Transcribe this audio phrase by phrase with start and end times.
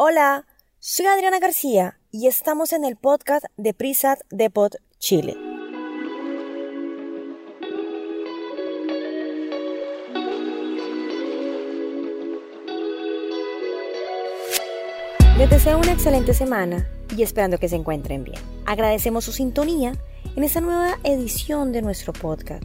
[0.00, 0.46] Hola,
[0.78, 5.36] soy Adriana García y estamos en el podcast de Prisat Depot Chile.
[15.36, 18.40] Les deseo una excelente semana y esperando que se encuentren bien.
[18.66, 19.94] Agradecemos su sintonía
[20.36, 22.62] en esta nueva edición de nuestro podcast.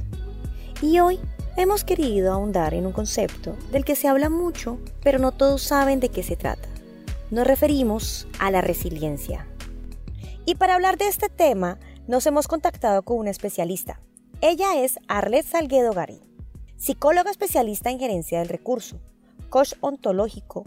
[0.83, 1.19] Y hoy
[1.57, 5.99] hemos querido ahondar en un concepto del que se habla mucho, pero no todos saben
[5.99, 6.72] de qué se trata
[7.33, 9.47] nos referimos a la resiliencia.
[10.45, 13.99] Y para hablar de este tema, nos hemos contactado con una especialista.
[14.41, 16.21] Ella es Arlet Salguedo Garín,
[16.77, 18.99] psicóloga especialista en gerencia del recurso,
[19.49, 20.65] coach ontológico,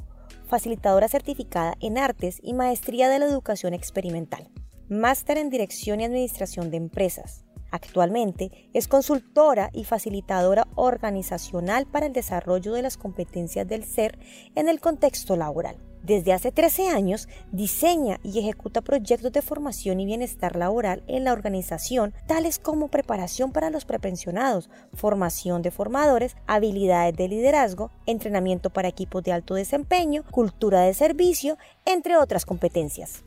[0.49, 4.51] facilitadora certificada en artes y maestría de la educación experimental,
[4.89, 7.45] máster en dirección y administración de empresas.
[7.71, 14.19] Actualmente es consultora y facilitadora organizacional para el desarrollo de las competencias del ser
[14.57, 15.86] en el contexto laboral.
[16.07, 21.33] Desde hace 13 años diseña y ejecuta proyectos de formación y bienestar laboral en la
[21.33, 28.87] organización, tales como preparación para los prepensionados, formación de formadores, habilidades de liderazgo, entrenamiento para
[28.87, 33.25] equipos de alto desempeño, cultura de servicio, entre otras competencias.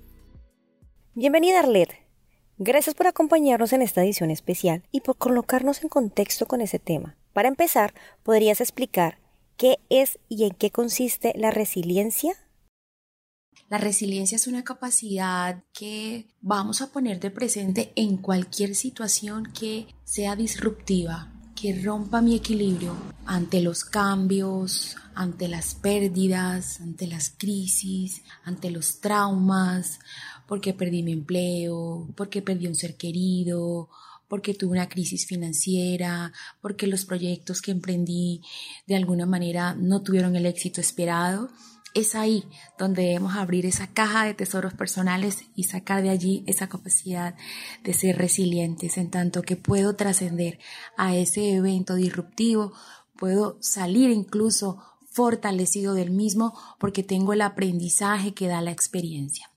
[1.16, 1.90] Bienvenida Arlet.
[2.60, 7.18] Gracias por acompañarnos en esta edición especial y por colocarnos en contexto con ese tema.
[7.34, 7.94] Para empezar,
[8.24, 9.20] ¿podrías explicar
[9.58, 12.38] qué es y en qué consiste la resiliencia?
[13.70, 19.86] La resiliencia es una capacidad que vamos a poner de presente en cualquier situación que
[20.04, 22.96] sea disruptiva, que rompa mi equilibrio
[23.28, 30.00] ante los cambios, ante las pérdidas, ante las crisis, ante los traumas,
[30.48, 33.88] porque perdí mi empleo, porque perdí un ser querido,
[34.28, 38.42] porque tuve una crisis financiera, porque los proyectos que emprendí
[38.88, 41.52] de alguna manera no tuvieron el éxito esperado
[41.94, 42.46] es ahí
[42.78, 47.36] donde debemos abrir esa caja de tesoros personales y sacar de allí esa capacidad
[47.84, 50.60] de ser resilientes, en tanto que puedo trascender
[50.98, 52.74] a ese evento disruptivo,
[53.16, 59.52] puedo salir incluso fortalecido del mismo porque tengo el aprendizaje que da la experiencia.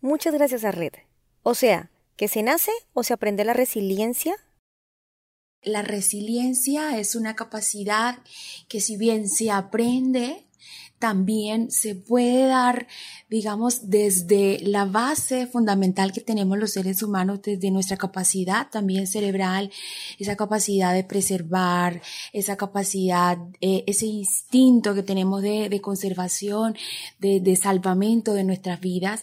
[0.00, 0.92] Muchas gracias, Arred.
[1.42, 4.36] O sea, ¿que se nace o se aprende la resiliencia?
[5.62, 8.18] La resiliencia es una capacidad
[8.68, 10.47] que si bien se aprende,
[10.98, 12.86] también se puede dar,
[13.28, 19.70] digamos, desde la base fundamental que tenemos los seres humanos, desde nuestra capacidad también cerebral,
[20.18, 26.76] esa capacidad de preservar, esa capacidad, eh, ese instinto que tenemos de, conservación,
[27.18, 29.22] de salvamento de nuestras vidas,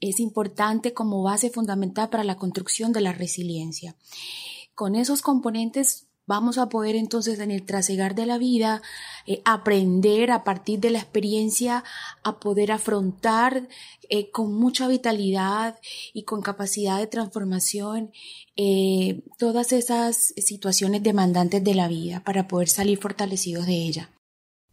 [0.00, 3.96] es importante como base fundamental para la construcción de la resiliencia.
[4.74, 8.82] Con esos componentes vamos a poder entonces en el trasegar de la vida
[9.26, 11.82] eh, aprender a partir de la experiencia
[12.22, 13.66] a poder afrontar
[14.08, 15.80] eh, con mucha vitalidad
[16.14, 18.12] y con capacidad de transformación
[18.56, 24.10] eh, todas esas situaciones demandantes de la vida para poder salir fortalecidos de ella.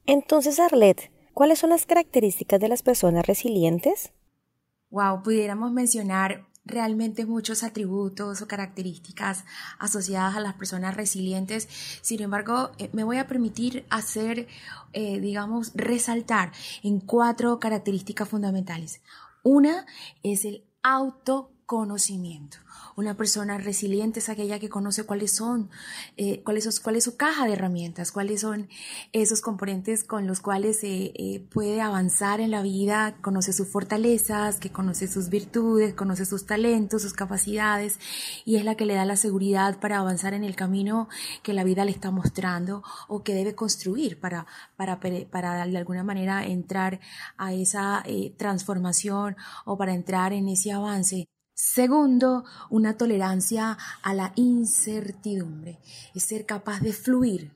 [0.05, 4.11] Entonces, Arlet, ¿cuáles son las características de las personas resilientes?
[4.91, 9.45] Wow, pudiéramos mencionar realmente muchos atributos o características
[9.79, 11.67] asociadas a las personas resilientes.
[12.01, 14.47] Sin embargo, eh, me voy a permitir hacer,
[14.93, 16.51] eh, digamos, resaltar
[16.83, 19.01] en cuatro características fundamentales.
[19.43, 19.85] Una
[20.23, 20.63] es el
[21.67, 22.57] autoconocimiento.
[22.95, 25.69] Una persona resiliente es aquella que conoce cuáles son,
[26.15, 28.69] eh, cuál, es, cuál es su caja de herramientas, cuáles son
[29.11, 34.59] esos componentes con los cuales se eh, puede avanzar en la vida, conoce sus fortalezas,
[34.59, 37.99] que conoce sus virtudes, conoce sus talentos, sus capacidades
[38.45, 41.09] y es la que le da la seguridad para avanzar en el camino
[41.43, 46.03] que la vida le está mostrando o que debe construir para, para, para de alguna
[46.03, 46.99] manera entrar
[47.37, 49.35] a esa eh, transformación
[49.65, 51.27] o para entrar en ese avance.
[51.59, 55.79] Segundo, una tolerancia a la incertidumbre,
[56.13, 57.51] es ser capaz de fluir,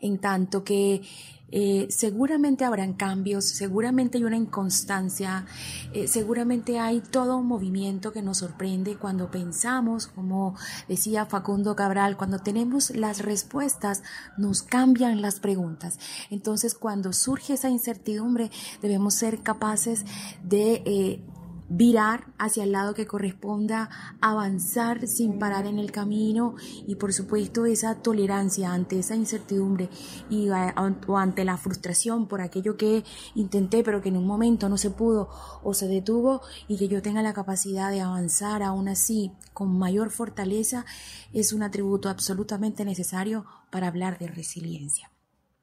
[0.00, 1.02] en tanto que
[1.50, 5.44] eh, seguramente habrán cambios, seguramente hay una inconstancia,
[5.92, 10.56] eh, seguramente hay todo un movimiento que nos sorprende cuando pensamos, como
[10.88, 14.02] decía Facundo Cabral, cuando tenemos las respuestas,
[14.38, 15.98] nos cambian las preguntas.
[16.30, 18.50] Entonces, cuando surge esa incertidumbre,
[18.80, 20.06] debemos ser capaces
[20.42, 20.82] de...
[20.86, 21.22] Eh,
[21.70, 23.88] virar hacia el lado que corresponda,
[24.20, 26.56] avanzar sin parar en el camino
[26.86, 29.88] y por supuesto esa tolerancia ante esa incertidumbre
[30.28, 33.04] y o ante la frustración por aquello que
[33.36, 35.30] intenté pero que en un momento no se pudo
[35.62, 40.10] o se detuvo y que yo tenga la capacidad de avanzar aún así con mayor
[40.10, 40.84] fortaleza
[41.32, 45.12] es un atributo absolutamente necesario para hablar de resiliencia.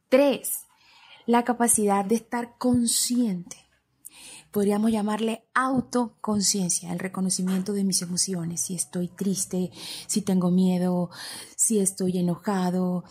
[0.08, 0.62] Tres,
[1.26, 3.67] la capacidad de estar consciente
[4.52, 9.72] podríamos llamarle autoconciencia, el reconocimiento de mis emociones, si estoy triste,
[10.08, 11.10] si tengo miedo,
[11.56, 13.04] si estoy enojado,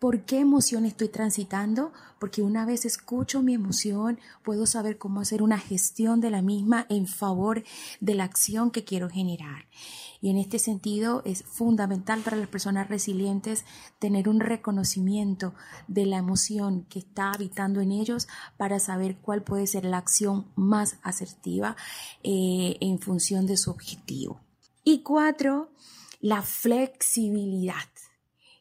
[0.00, 1.92] ¿Por qué emoción estoy transitando?
[2.18, 6.86] Porque una vez escucho mi emoción, puedo saber cómo hacer una gestión de la misma
[6.88, 7.64] en favor
[8.00, 9.66] de la acción que quiero generar.
[10.22, 13.66] Y en este sentido es fundamental para las personas resilientes
[13.98, 15.52] tener un reconocimiento
[15.86, 18.26] de la emoción que está habitando en ellos
[18.56, 21.76] para saber cuál puede ser la acción más asertiva
[22.22, 24.40] eh, en función de su objetivo.
[24.82, 25.72] Y cuatro,
[26.22, 27.84] la flexibilidad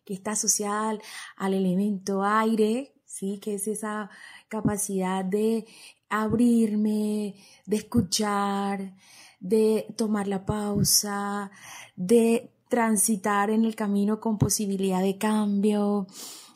[0.09, 0.97] que está asociada
[1.37, 3.37] al, elemento aire, ¿sí?
[3.39, 4.09] que es esa
[4.47, 5.67] capacidad de
[6.09, 7.35] abrirme,
[7.67, 8.95] de escuchar,
[9.39, 11.51] de tomar la pausa,
[11.95, 16.07] de transitar en el camino con posibilidad de cambio,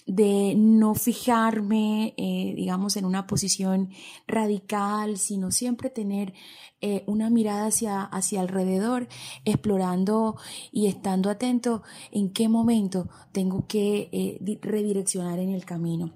[0.06, 3.90] de no fijarme, eh, digamos, en una posición
[4.28, 6.34] radical, sino siempre tener
[6.82, 9.08] eh, una mirada hacia, hacia alrededor,
[9.46, 10.36] explorando
[10.72, 16.14] y estando atento en qué momento tengo que eh, redireccionar en el camino.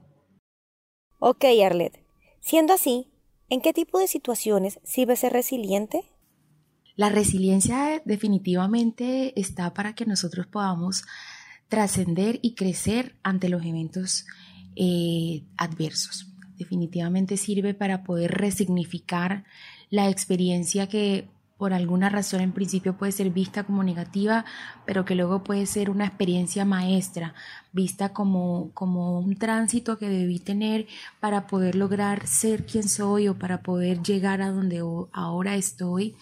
[1.19, 2.03] Ok, Arlet.
[2.41, 3.11] Siendo así,
[3.49, 6.03] ¿en qué tipo de situaciones sirve ser resiliente?
[6.97, 11.05] La resiliencia definitivamente está para que nosotros podamos
[11.69, 14.25] trascender y crecer ante los eventos
[14.75, 16.27] eh, adversos.
[16.57, 19.43] Definitivamente sirve para poder resignificar
[19.89, 21.27] la experiencia que
[21.57, 24.45] por alguna razón en principio puede ser vista como negativa,
[24.85, 27.33] pero que luego puede ser una experiencia maestra,
[27.73, 30.85] vista como, como un tránsito que debí tener
[31.19, 36.15] para poder lograr ser quien soy o para poder llegar a donde ahora estoy.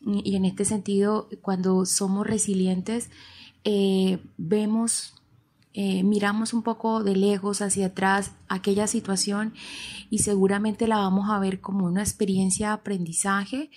[0.00, 3.10] Y en este sentido, cuando somos resilientes,
[3.68, 5.12] eh, vemos,
[5.74, 9.54] eh, miramos un poco de lejos hacia atrás aquella situación
[10.10, 13.70] y seguramente la vamos a ver como una experiencia de aprendizaje,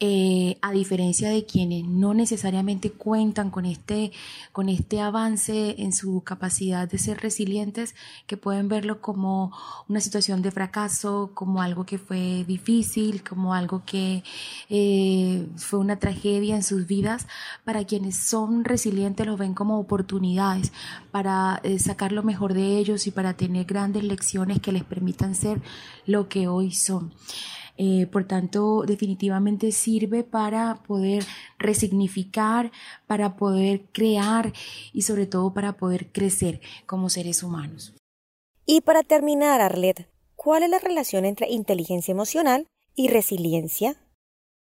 [0.00, 4.12] eh, a diferencia de quienes no necesariamente cuentan con este,
[4.52, 7.94] con este avance en su capacidad de ser resilientes,
[8.26, 9.52] que pueden verlo como
[9.88, 14.22] una situación de fracaso, como algo que fue difícil, como algo que
[14.68, 17.26] eh, fue una tragedia en sus vidas.
[17.64, 20.72] Para quienes son resilientes lo ven como oportunidades
[21.10, 25.34] para eh, sacar lo mejor de ellos y para tener grandes lecciones que les permitan
[25.34, 25.60] ser
[26.06, 27.12] lo que hoy son.
[27.80, 31.24] Eh, por tanto, definitivamente sirve para poder
[31.60, 32.72] resignificar,
[33.06, 34.52] para poder crear
[34.92, 37.94] y sobre todo para poder crecer como seres humanos.
[38.66, 42.66] Y para terminar, Arlet, ¿cuál es la relación entre inteligencia emocional
[42.96, 43.96] y resiliencia?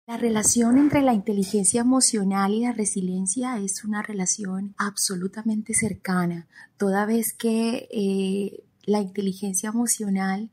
[0.07, 6.47] La relación entre la inteligencia emocional y la resiliencia es una relación absolutamente cercana,
[6.77, 10.49] toda vez que eh, la inteligencia emocional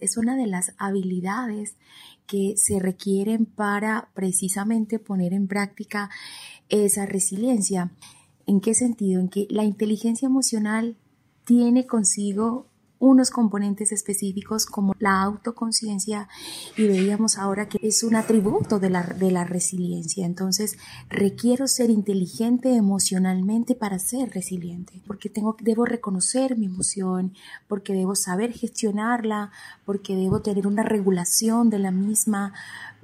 [0.00, 1.76] es una de las habilidades
[2.26, 6.10] que se requieren para precisamente poner en práctica
[6.68, 7.92] esa resiliencia.
[8.46, 9.20] ¿En qué sentido?
[9.20, 10.96] En que la inteligencia emocional
[11.44, 12.66] tiene consigo
[13.04, 16.28] unos componentes específicos como la autoconciencia
[16.76, 20.24] y veíamos ahora que es un atributo de la, de la resiliencia.
[20.24, 20.78] Entonces,
[21.10, 27.34] requiero ser inteligente emocionalmente para ser resiliente, porque tengo, debo reconocer mi emoción,
[27.68, 29.50] porque debo saber gestionarla,
[29.84, 32.54] porque debo tener una regulación de la misma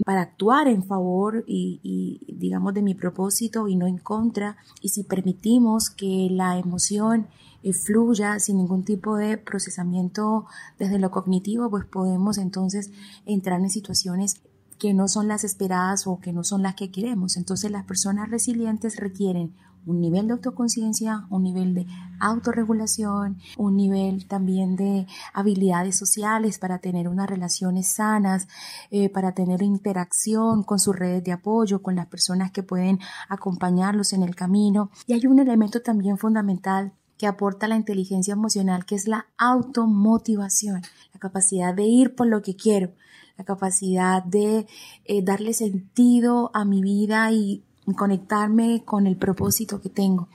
[0.04, 4.56] para actuar en favor y, y digamos de mi propósito y no en contra.
[4.80, 7.26] Y si permitimos que la emoción
[7.62, 10.46] y fluya sin ningún tipo de procesamiento
[10.78, 12.90] desde lo cognitivo, pues podemos entonces
[13.26, 14.40] entrar en situaciones
[14.78, 17.36] que no son las esperadas o que no son las que queremos.
[17.36, 19.54] Entonces las personas resilientes requieren
[19.86, 21.86] un nivel de autoconciencia, un nivel de
[22.18, 28.48] autorregulación, un nivel también de habilidades sociales para tener unas relaciones sanas,
[28.90, 32.98] eh, para tener interacción con sus redes de apoyo, con las personas que pueden
[33.28, 34.90] acompañarlos en el camino.
[35.06, 40.80] Y hay un elemento también fundamental que aporta la inteligencia emocional, que es la automotivación,
[41.12, 42.92] la capacidad de ir por lo que quiero,
[43.36, 44.66] la capacidad de
[45.04, 47.62] eh, darle sentido a mi vida y
[47.94, 50.30] conectarme con el propósito que tengo.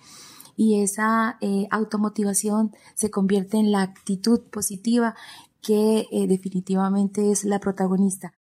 [0.55, 5.15] Y esa eh, automotivación se convierte en la actitud positiva
[5.63, 8.35] que eh, definitivamente es la protagonista.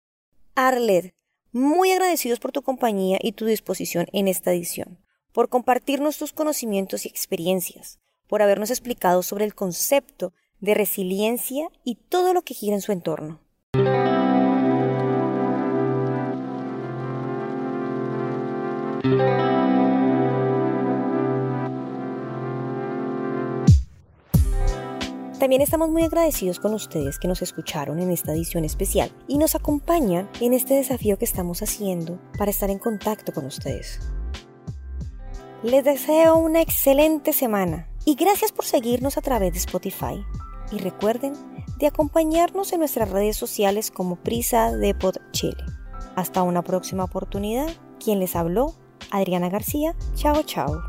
[0.55, 1.13] Arlet,
[1.51, 4.98] muy agradecidos por tu compañía y tu disposición en esta edición,
[5.31, 11.95] por compartirnos tus conocimientos y experiencias por habernos explicado sobre el concepto de resiliencia y
[11.95, 13.41] todo lo que gira en su entorno.
[25.38, 29.55] También estamos muy agradecidos con ustedes que nos escucharon en esta edición especial y nos
[29.55, 34.00] acompañan en este desafío que estamos haciendo para estar en contacto con ustedes.
[35.63, 40.25] Les deseo una excelente semana y gracias por seguirnos a través de Spotify.
[40.72, 41.34] Y recuerden
[41.77, 45.63] de acompañarnos en nuestras redes sociales como Prisa Depot Chile.
[46.15, 47.70] Hasta una próxima oportunidad.
[48.03, 48.74] Quien les habló,
[49.12, 49.96] Adriana García.
[50.15, 50.81] Chao, chao.